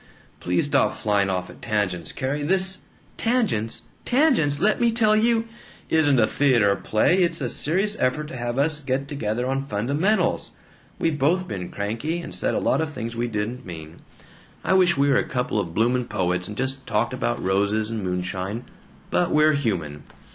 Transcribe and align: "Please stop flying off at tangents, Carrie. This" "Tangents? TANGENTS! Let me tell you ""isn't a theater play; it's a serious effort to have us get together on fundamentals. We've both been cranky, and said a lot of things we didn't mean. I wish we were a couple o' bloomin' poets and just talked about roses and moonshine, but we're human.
"Please 0.39 0.65
stop 0.65 0.97
flying 0.97 1.29
off 1.29 1.47
at 1.51 1.61
tangents, 1.61 2.11
Carrie. 2.11 2.41
This" 2.41 2.79
"Tangents? 3.27 3.83
TANGENTS! 4.03 4.59
Let 4.59 4.81
me 4.81 4.91
tell 4.91 5.15
you 5.15 5.45
""isn't 5.99 6.17
a 6.19 6.25
theater 6.25 6.75
play; 6.75 7.21
it's 7.21 7.39
a 7.39 7.51
serious 7.51 7.95
effort 7.99 8.27
to 8.29 8.35
have 8.35 8.57
us 8.57 8.79
get 8.79 9.07
together 9.07 9.45
on 9.45 9.67
fundamentals. 9.67 10.53
We've 10.97 11.19
both 11.19 11.47
been 11.47 11.69
cranky, 11.69 12.19
and 12.19 12.33
said 12.33 12.55
a 12.55 12.59
lot 12.59 12.81
of 12.81 12.89
things 12.89 13.15
we 13.15 13.27
didn't 13.27 13.63
mean. 13.63 13.99
I 14.63 14.73
wish 14.73 14.97
we 14.97 15.07
were 15.07 15.17
a 15.17 15.23
couple 15.29 15.59
o' 15.59 15.63
bloomin' 15.63 16.05
poets 16.05 16.47
and 16.47 16.57
just 16.57 16.87
talked 16.87 17.13
about 17.13 17.39
roses 17.39 17.91
and 17.91 18.03
moonshine, 18.03 18.63
but 19.11 19.29
we're 19.29 19.53
human. 19.53 20.01